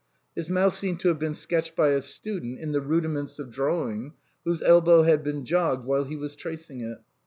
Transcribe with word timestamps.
His 0.35 0.49
mouth 0.49 0.73
seemed 0.73 0.99
to 1.01 1.09
have 1.09 1.19
been 1.19 1.35
sketched 1.35 1.75
by 1.75 1.89
a 1.89 2.01
student 2.01 2.59
in 2.59 2.71
the 2.71 2.81
rudiments 2.81 3.37
of 3.37 3.51
drawing, 3.51 4.13
whose 4.43 4.63
elbow 4.63 5.03
had 5.03 5.23
been 5.23 5.45
jogged 5.45 5.85
while 5.85 6.05
he 6.05 6.15
was 6.15 6.35
tracing 6.35 6.81
it. 6.81 6.97